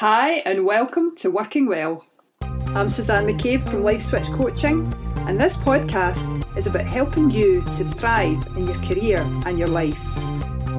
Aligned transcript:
Hi, 0.00 0.36
and 0.46 0.64
welcome 0.64 1.14
to 1.16 1.30
Working 1.30 1.66
Well. 1.66 2.06
I'm 2.40 2.88
Susanne 2.88 3.26
McCabe 3.26 3.68
from 3.68 3.82
Lifeswitch 3.82 4.34
Coaching, 4.34 4.90
and 5.28 5.38
this 5.38 5.58
podcast 5.58 6.56
is 6.56 6.66
about 6.66 6.86
helping 6.86 7.30
you 7.30 7.60
to 7.76 7.84
thrive 7.84 8.42
in 8.56 8.66
your 8.66 8.78
career 8.78 9.18
and 9.44 9.58
your 9.58 9.68
life. 9.68 10.00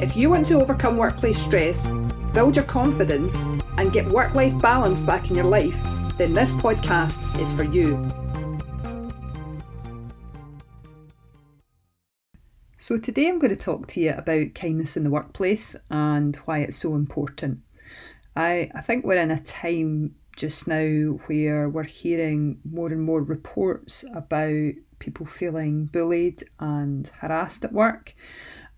If 0.00 0.16
you 0.16 0.30
want 0.30 0.46
to 0.46 0.60
overcome 0.60 0.96
workplace 0.96 1.40
stress, 1.40 1.90
build 2.32 2.54
your 2.54 2.64
confidence, 2.66 3.42
and 3.76 3.92
get 3.92 4.06
work 4.06 4.34
life 4.34 4.56
balance 4.62 5.02
back 5.02 5.30
in 5.30 5.34
your 5.34 5.46
life, 5.46 5.82
then 6.16 6.32
this 6.32 6.52
podcast 6.52 7.40
is 7.40 7.52
for 7.52 7.64
you. 7.64 7.96
So, 12.76 12.96
today 12.96 13.28
I'm 13.28 13.40
going 13.40 13.50
to 13.50 13.56
talk 13.56 13.88
to 13.88 14.00
you 14.00 14.12
about 14.12 14.54
kindness 14.54 14.96
in 14.96 15.02
the 15.02 15.10
workplace 15.10 15.74
and 15.90 16.36
why 16.44 16.60
it's 16.60 16.76
so 16.76 16.94
important. 16.94 17.62
I, 18.38 18.70
I 18.72 18.82
think 18.82 19.04
we're 19.04 19.16
in 19.16 19.32
a 19.32 19.38
time 19.38 20.14
just 20.36 20.68
now 20.68 21.18
where 21.26 21.68
we're 21.68 21.82
hearing 21.82 22.60
more 22.64 22.86
and 22.86 23.02
more 23.02 23.20
reports 23.20 24.04
about 24.14 24.74
people 25.00 25.26
feeling 25.26 25.86
bullied 25.86 26.44
and 26.60 27.10
harassed 27.18 27.64
at 27.64 27.72
work. 27.72 28.14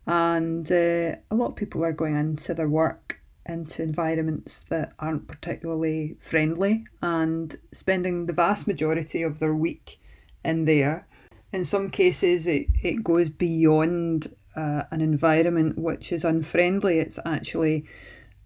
And 0.06 0.70
uh, 0.72 1.16
a 1.30 1.34
lot 1.34 1.48
of 1.48 1.56
people 1.56 1.84
are 1.84 1.92
going 1.92 2.16
into 2.16 2.54
their 2.54 2.70
work 2.70 3.20
into 3.44 3.82
environments 3.82 4.60
that 4.70 4.94
aren't 4.98 5.28
particularly 5.28 6.16
friendly 6.18 6.84
and 7.02 7.54
spending 7.70 8.24
the 8.24 8.32
vast 8.32 8.66
majority 8.66 9.22
of 9.22 9.40
their 9.40 9.54
week 9.54 9.98
in 10.42 10.64
there. 10.64 11.06
In 11.52 11.64
some 11.64 11.90
cases, 11.90 12.46
it, 12.46 12.66
it 12.82 13.04
goes 13.04 13.28
beyond 13.28 14.28
uh, 14.56 14.84
an 14.90 15.02
environment 15.02 15.76
which 15.76 16.12
is 16.12 16.24
unfriendly. 16.24 16.98
It's 16.98 17.18
actually 17.26 17.84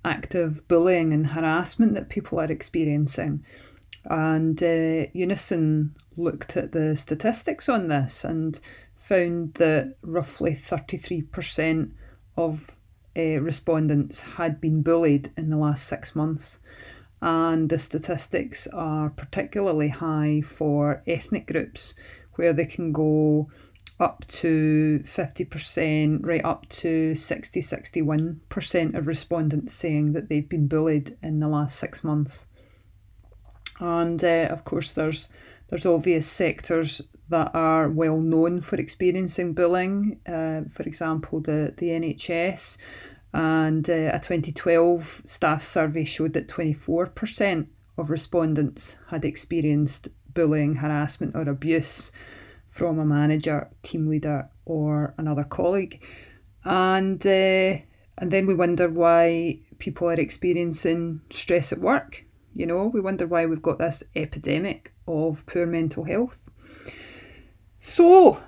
active 0.05 0.67
bullying 0.69 1.13
and 1.13 1.29
harassment 1.29 1.95
that 1.95 2.09
people 2.09 2.41
are 2.41 2.51
experiencing. 2.51 3.45
And 4.05 4.63
uh, 4.63 5.07
Unison 5.13 5.95
looked 6.17 6.57
at 6.57 6.73
the 6.73 6.95
statistics 6.95 7.69
on 7.69 7.89
this 7.89 8.25
and 8.25 8.59
found 8.97 9.55
that 9.55 9.97
roughly 10.03 10.53
33% 10.53 11.91
of 12.37 12.79
uh, 13.17 13.41
respondents 13.41 14.21
had 14.21 14.61
been 14.61 14.83
bullied 14.83 15.31
in 15.37 15.51
the 15.51 15.57
last 15.57 15.85
six 15.85 16.15
months. 16.15 16.61
And 17.23 17.71
the 17.71 17.79
statistics 17.79 18.67
are 18.69 19.09
particularly 19.11 19.89
high 19.89 20.43
for 20.43 21.03
ethnic 21.07 21.47
groups, 21.47 21.95
where 22.35 22.53
they 22.53 22.67
can 22.67 22.93
go 22.93 23.49
up 24.01 24.27
to 24.27 25.01
50%, 25.05 26.27
right 26.27 26.45
up 26.45 26.69
to 26.69 27.15
60 27.15 27.61
61% 27.61 28.95
of 28.95 29.07
respondents 29.07 29.73
saying 29.73 30.13
that 30.13 30.29
they've 30.29 30.49
been 30.49 30.67
bullied 30.67 31.17
in 31.23 31.41
the 31.41 31.49
last 31.49 31.77
six 31.77 32.03
months. 32.03 32.47
And 33.81 34.23
uh, 34.23 34.49
of 34.51 34.65
course, 34.65 34.93
there's 34.93 35.29
there's 35.69 35.87
obvious 35.87 36.27
sectors 36.27 37.01
that 37.31 37.51
are 37.55 37.89
well 37.89 38.19
known 38.19 38.61
for 38.61 38.77
experiencing 38.77 39.55
bullying. 39.55 40.21
Uh, 40.27 40.63
for 40.71 40.83
example, 40.83 41.41
the 41.41 41.75
the 41.77 41.89
NHS, 41.89 42.77
and 43.33 43.89
uh, 43.89 44.11
a 44.13 44.21
2012 44.21 45.23
staff 45.25 45.63
survey 45.63 46.05
showed 46.05 46.35
that 46.35 46.49
24% 46.49 47.67
of 47.97 48.11
respondents 48.11 48.97
had 49.09 49.25
experienced 49.25 50.09
bullying, 50.35 50.75
harassment, 50.75 51.35
or 51.35 51.49
abuse 51.49 52.13
from 52.75 52.99
a 52.99 53.05
manager, 53.05 53.71
team 53.85 54.09
leader, 54.09 54.49
or 54.65 55.15
another 55.17 55.45
colleague. 55.45 56.05
And 56.65 57.25
uh, 57.25 57.79
and 58.19 58.31
then 58.33 58.47
we 58.47 58.55
wonder 58.55 58.89
why 58.89 59.61
people 59.79 60.11
are 60.11 60.15
experiencing 60.15 61.21
stress 61.31 61.73
at 61.73 61.79
work. 61.79 62.25
You 62.53 62.67
know, 62.67 62.87
we 62.87 63.01
wonder 63.01 63.29
why 63.29 63.47
we've 63.47 63.63
got 63.63 63.79
this 63.79 64.03
epidemic 64.17 64.93
of 65.07 65.47
poor 65.47 65.67
mental 65.67 66.03
health. 66.03 66.43
So, 67.79 68.41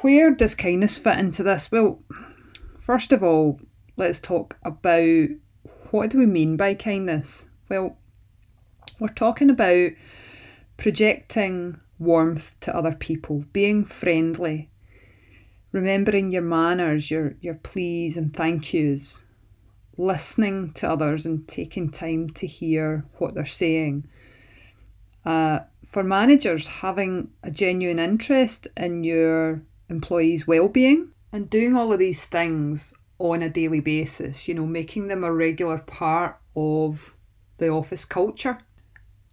where 0.00 0.30
does 0.30 0.54
kindness 0.54 0.96
fit 0.96 1.18
into 1.18 1.42
this? 1.42 1.70
Well, 1.70 2.02
first 2.78 3.12
of 3.12 3.22
all, 3.22 3.60
let's 3.98 4.20
talk 4.20 4.56
about 4.62 5.28
what 5.90 6.08
do 6.08 6.16
we 6.16 6.26
mean 6.26 6.56
by 6.56 6.72
kindness? 6.74 7.50
Well, 7.68 7.98
we're 8.98 9.08
talking 9.08 9.50
about 9.50 9.90
projecting 10.78 11.78
warmth 11.98 12.58
to 12.60 12.76
other 12.76 12.92
people, 12.94 13.44
being 13.52 13.84
friendly, 13.84 14.70
remembering 15.72 16.30
your 16.30 16.42
manners, 16.42 17.10
your, 17.10 17.34
your 17.40 17.54
please 17.54 18.16
and 18.16 18.34
thank 18.34 18.72
yous, 18.72 19.24
listening 19.96 20.72
to 20.72 20.90
others 20.90 21.26
and 21.26 21.46
taking 21.48 21.88
time 21.88 22.28
to 22.30 22.46
hear 22.46 23.04
what 23.18 23.34
they're 23.34 23.46
saying. 23.46 24.06
Uh, 25.24 25.60
for 25.84 26.04
managers, 26.04 26.68
having 26.68 27.28
a 27.42 27.50
genuine 27.50 27.98
interest 27.98 28.68
in 28.76 29.02
your 29.02 29.62
employees' 29.88 30.46
well-being 30.46 31.08
and 31.32 31.50
doing 31.50 31.74
all 31.74 31.92
of 31.92 31.98
these 31.98 32.24
things 32.24 32.94
on 33.18 33.42
a 33.42 33.48
daily 33.48 33.80
basis, 33.80 34.46
you 34.46 34.54
know, 34.54 34.66
making 34.66 35.08
them 35.08 35.24
a 35.24 35.32
regular 35.32 35.78
part 35.78 36.38
of 36.54 37.16
the 37.58 37.68
office 37.68 38.04
culture. 38.04 38.58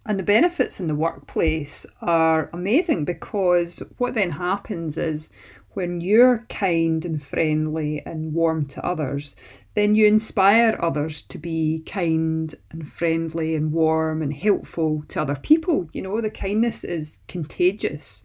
And 0.06 0.18
the 0.18 0.24
benefits 0.24 0.80
in 0.80 0.86
the 0.86 0.94
workplace 0.94 1.86
are 2.02 2.50
amazing 2.52 3.06
because 3.06 3.82
what 3.96 4.12
then 4.12 4.30
happens 4.32 4.98
is 4.98 5.30
when 5.74 6.00
you're 6.00 6.44
kind 6.48 7.04
and 7.04 7.20
friendly 7.20 8.02
and 8.04 8.32
warm 8.32 8.66
to 8.66 8.84
others, 8.84 9.34
then 9.74 9.94
you 9.94 10.06
inspire 10.06 10.78
others 10.78 11.22
to 11.22 11.38
be 11.38 11.82
kind 11.86 12.54
and 12.70 12.86
friendly 12.86 13.54
and 13.54 13.72
warm 13.72 14.22
and 14.22 14.34
helpful 14.34 15.04
to 15.08 15.20
other 15.20 15.36
people. 15.36 15.88
You 15.92 16.02
know, 16.02 16.20
the 16.20 16.30
kindness 16.30 16.84
is 16.84 17.20
contagious. 17.26 18.24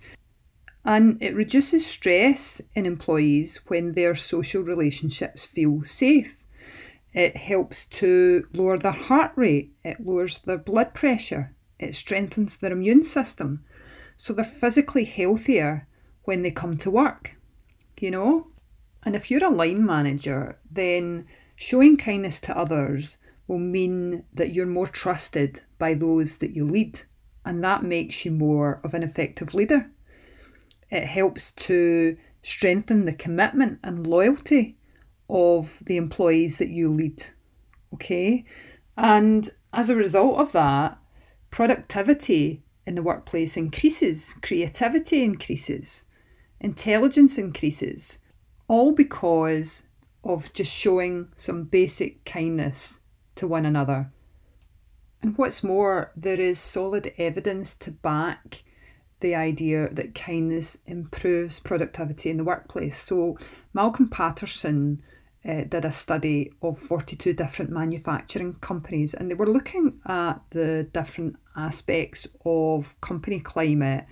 And 0.85 1.21
it 1.21 1.35
reduces 1.35 1.85
stress 1.85 2.61
in 2.75 2.85
employees 2.85 3.61
when 3.67 3.93
their 3.93 4.15
social 4.15 4.63
relationships 4.63 5.45
feel 5.45 5.83
safe. 5.83 6.43
It 7.13 7.37
helps 7.37 7.85
to 7.85 8.47
lower 8.53 8.77
their 8.77 8.91
heart 8.91 9.31
rate, 9.35 9.73
it 9.83 9.99
lowers 9.99 10.37
their 10.39 10.57
blood 10.57 10.93
pressure, 10.93 11.55
it 11.79 11.95
strengthens 11.95 12.57
their 12.57 12.71
immune 12.71 13.03
system. 13.03 13.63
So 14.17 14.33
they're 14.33 14.43
physically 14.45 15.05
healthier 15.05 15.87
when 16.23 16.41
they 16.41 16.51
come 16.51 16.77
to 16.77 16.91
work, 16.91 17.35
you 17.99 18.11
know? 18.11 18.47
And 19.03 19.15
if 19.15 19.31
you're 19.31 19.45
a 19.45 19.49
line 19.49 19.85
manager, 19.85 20.59
then 20.69 21.25
showing 21.55 21.97
kindness 21.97 22.39
to 22.41 22.57
others 22.57 23.17
will 23.47 23.59
mean 23.59 24.23
that 24.33 24.53
you're 24.53 24.67
more 24.67 24.87
trusted 24.87 25.61
by 25.77 25.93
those 25.95 26.37
that 26.37 26.55
you 26.55 26.65
lead, 26.65 27.01
and 27.45 27.63
that 27.63 27.83
makes 27.83 28.23
you 28.25 28.31
more 28.31 28.79
of 28.83 28.93
an 28.93 29.01
effective 29.01 29.55
leader. 29.55 29.89
It 30.91 31.05
helps 31.05 31.51
to 31.53 32.17
strengthen 32.43 33.05
the 33.05 33.13
commitment 33.13 33.79
and 33.83 34.05
loyalty 34.05 34.77
of 35.29 35.81
the 35.85 35.97
employees 35.97 36.59
that 36.59 36.69
you 36.69 36.91
lead. 36.91 37.23
Okay? 37.93 38.45
And 38.97 39.49
as 39.73 39.89
a 39.89 39.95
result 39.95 40.39
of 40.39 40.51
that, 40.51 40.98
productivity 41.51 42.63
in 42.85 42.95
the 42.95 43.03
workplace 43.03 43.57
increases, 43.57 44.35
creativity 44.41 45.23
increases, 45.23 46.05
intelligence 46.59 47.37
increases, 47.37 48.19
all 48.67 48.91
because 48.91 49.83
of 50.23 50.51
just 50.53 50.71
showing 50.71 51.29
some 51.35 51.63
basic 51.63 52.23
kindness 52.25 52.99
to 53.35 53.47
one 53.47 53.65
another. 53.65 54.11
And 55.21 55.37
what's 55.37 55.63
more, 55.63 56.11
there 56.15 56.39
is 56.39 56.59
solid 56.59 57.13
evidence 57.17 57.75
to 57.75 57.91
back 57.91 58.63
the 59.19 59.35
idea 59.35 59.89
that 59.93 60.15
kindness 60.15 60.77
improves 60.85 61.59
productivity 61.59 62.29
in 62.29 62.37
the 62.37 62.43
workplace. 62.43 62.97
So, 62.97 63.37
Malcolm 63.73 64.07
Patterson 64.07 65.01
uh, 65.47 65.63
did 65.63 65.85
a 65.85 65.91
study 65.91 66.51
of 66.61 66.77
42 66.77 67.33
different 67.33 67.71
manufacturing 67.71 68.53
companies 68.55 69.13
and 69.13 69.29
they 69.29 69.35
were 69.35 69.47
looking 69.47 69.99
at 70.05 70.41
the 70.49 70.87
different 70.91 71.37
aspects 71.55 72.27
of 72.45 72.99
company 73.01 73.39
climate 73.39 74.05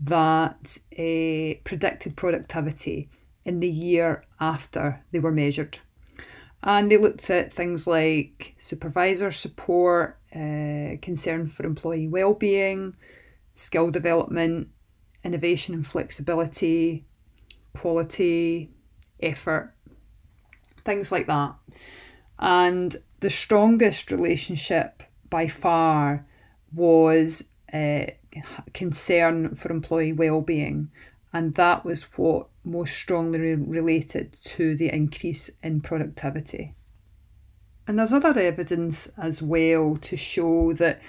that 0.00 0.78
uh, 0.98 1.58
predicted 1.64 2.16
productivity 2.16 3.08
in 3.44 3.60
the 3.60 3.68
year 3.68 4.22
after 4.40 5.02
they 5.10 5.20
were 5.20 5.32
measured. 5.32 5.78
And 6.62 6.90
they 6.90 6.96
looked 6.96 7.30
at 7.30 7.52
things 7.52 7.86
like 7.86 8.54
supervisor 8.58 9.30
support, 9.30 10.18
uh, 10.34 10.98
concern 11.00 11.46
for 11.46 11.64
employee 11.64 12.08
well-being, 12.08 12.96
skill 13.54 13.90
development, 13.90 14.68
innovation 15.22 15.74
and 15.74 15.86
flexibility, 15.86 17.06
quality, 17.74 18.70
effort, 19.20 19.75
things 20.86 21.12
like 21.12 21.26
that. 21.26 21.54
And 22.38 22.96
the 23.20 23.30
strongest 23.30 24.10
relationship 24.10 25.02
by 25.28 25.48
far 25.48 26.24
was 26.72 27.48
uh, 27.72 28.06
concern 28.72 29.54
for 29.54 29.70
employee 29.70 30.12
well-being, 30.12 30.90
and 31.32 31.54
that 31.54 31.84
was 31.84 32.04
what 32.16 32.48
most 32.64 32.96
strongly 32.96 33.54
related 33.54 34.32
to 34.32 34.76
the 34.76 34.88
increase 34.88 35.50
in 35.62 35.80
productivity. 35.80 36.74
And 37.86 37.98
there's 37.98 38.12
other 38.12 38.40
evidence 38.40 39.08
as 39.16 39.42
well 39.42 39.96
to 39.96 40.16
show 40.16 40.72
that 40.74 41.00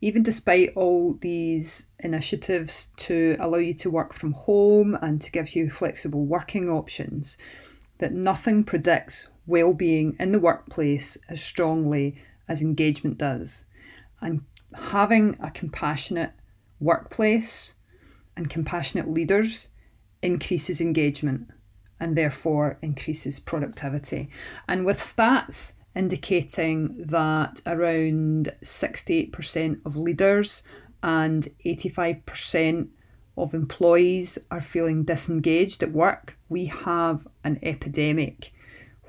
even 0.00 0.22
despite 0.22 0.72
all 0.76 1.14
these 1.20 1.86
initiatives 1.98 2.90
to 2.96 3.36
allow 3.38 3.58
you 3.58 3.74
to 3.74 3.90
work 3.90 4.12
from 4.14 4.32
home 4.32 4.96
and 5.02 5.20
to 5.20 5.30
give 5.30 5.54
you 5.54 5.68
flexible 5.68 6.24
working 6.24 6.70
options, 6.70 7.36
that 8.00 8.12
nothing 8.12 8.64
predicts 8.64 9.28
well-being 9.46 10.16
in 10.18 10.32
the 10.32 10.40
workplace 10.40 11.16
as 11.28 11.40
strongly 11.40 12.20
as 12.48 12.60
engagement 12.60 13.16
does. 13.16 13.64
And 14.20 14.42
having 14.74 15.36
a 15.40 15.50
compassionate 15.50 16.32
workplace 16.80 17.74
and 18.36 18.50
compassionate 18.50 19.08
leaders 19.08 19.68
increases 20.22 20.80
engagement 20.80 21.48
and 21.98 22.14
therefore 22.14 22.78
increases 22.82 23.38
productivity. 23.40 24.30
And 24.68 24.84
with 24.84 24.98
stats 24.98 25.74
indicating 25.94 27.04
that 27.06 27.60
around 27.66 28.52
68% 28.62 29.80
of 29.84 29.96
leaders 29.96 30.62
and 31.02 31.48
85% 31.64 32.88
of 33.42 33.54
employees 33.54 34.38
are 34.50 34.60
feeling 34.60 35.04
disengaged 35.04 35.82
at 35.82 35.92
work, 35.92 36.36
we 36.48 36.66
have 36.66 37.26
an 37.44 37.58
epidemic 37.62 38.52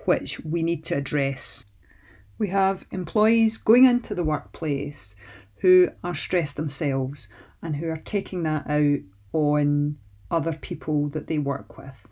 which 0.05 0.39
we 0.41 0.63
need 0.63 0.83
to 0.85 0.97
address. 0.97 1.65
We 2.37 2.47
have 2.49 2.85
employees 2.91 3.57
going 3.57 3.83
into 3.85 4.15
the 4.15 4.23
workplace 4.23 5.15
who 5.57 5.89
are 6.03 6.15
stressed 6.15 6.55
themselves 6.55 7.29
and 7.61 7.75
who 7.75 7.89
are 7.89 7.97
taking 7.97 8.43
that 8.43 8.67
out 8.69 8.99
on 9.33 9.97
other 10.31 10.53
people 10.53 11.09
that 11.09 11.27
they 11.27 11.37
work 11.37 11.77
with 11.77 12.07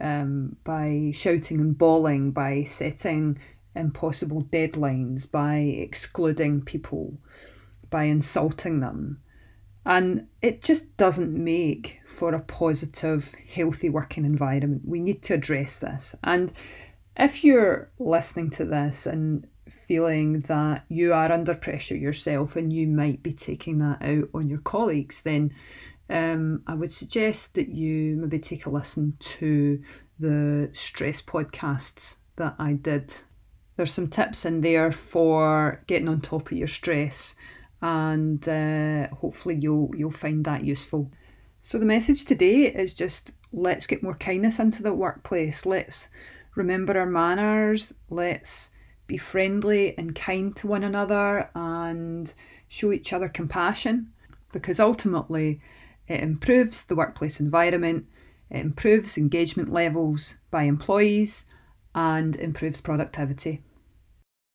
um, 0.00 0.56
by 0.64 1.10
shouting 1.12 1.60
and 1.60 1.76
bawling, 1.76 2.30
by 2.30 2.62
setting 2.62 3.38
impossible 3.74 4.42
deadlines, 4.44 5.30
by 5.30 5.56
excluding 5.56 6.62
people, 6.62 7.18
by 7.90 8.04
insulting 8.04 8.80
them. 8.80 9.20
And 9.86 10.28
it 10.40 10.62
just 10.62 10.96
doesn't 10.96 11.32
make 11.32 12.00
for 12.06 12.34
a 12.34 12.40
positive, 12.40 13.34
healthy 13.52 13.90
working 13.90 14.24
environment. 14.24 14.82
We 14.84 15.00
need 15.00 15.22
to 15.24 15.34
address 15.34 15.80
this. 15.80 16.14
And 16.24 16.52
if 17.16 17.44
you're 17.44 17.90
listening 17.98 18.50
to 18.50 18.64
this 18.64 19.06
and 19.06 19.46
feeling 19.86 20.40
that 20.42 20.84
you 20.88 21.12
are 21.12 21.30
under 21.30 21.54
pressure 21.54 21.96
yourself 21.96 22.56
and 22.56 22.72
you 22.72 22.86
might 22.86 23.22
be 23.22 23.32
taking 23.32 23.78
that 23.78 24.02
out 24.02 24.30
on 24.32 24.48
your 24.48 24.60
colleagues, 24.60 25.20
then 25.20 25.54
um, 26.08 26.62
I 26.66 26.74
would 26.74 26.92
suggest 26.92 27.54
that 27.54 27.68
you 27.68 28.16
maybe 28.16 28.38
take 28.38 28.66
a 28.66 28.70
listen 28.70 29.14
to 29.18 29.82
the 30.18 30.70
stress 30.72 31.20
podcasts 31.20 32.16
that 32.36 32.54
I 32.58 32.72
did 32.72 33.14
there's 33.76 33.92
some 33.92 34.08
tips 34.08 34.44
in 34.44 34.60
there 34.60 34.92
for 34.92 35.82
getting 35.86 36.08
on 36.08 36.20
top 36.20 36.50
of 36.50 36.56
your 36.56 36.68
stress, 36.68 37.34
and 37.84 38.48
uh, 38.48 39.14
hopefully 39.14 39.54
you'll 39.56 39.90
you'll 39.94 40.10
find 40.10 40.42
that 40.46 40.64
useful. 40.64 41.10
So 41.60 41.78
the 41.78 41.84
message 41.84 42.24
today 42.24 42.62
is 42.62 42.94
just 42.94 43.34
let's 43.52 43.86
get 43.86 44.02
more 44.02 44.14
kindness 44.14 44.58
into 44.58 44.82
the 44.82 44.94
workplace. 44.94 45.66
Let's 45.66 46.08
remember 46.54 46.98
our 46.98 47.04
manners. 47.04 47.92
Let's 48.08 48.70
be 49.06 49.18
friendly 49.18 49.96
and 49.98 50.14
kind 50.14 50.56
to 50.56 50.66
one 50.66 50.82
another 50.82 51.50
and 51.54 52.32
show 52.68 52.90
each 52.90 53.12
other 53.12 53.28
compassion 53.28 54.10
because 54.50 54.80
ultimately 54.80 55.60
it 56.08 56.22
improves 56.22 56.84
the 56.84 56.96
workplace 56.96 57.38
environment, 57.38 58.06
it 58.48 58.60
improves 58.60 59.18
engagement 59.18 59.70
levels 59.70 60.36
by 60.50 60.62
employees 60.62 61.44
and 61.94 62.34
improves 62.36 62.80
productivity. 62.80 63.60